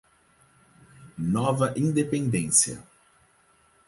[1.29, 2.81] Nova Independência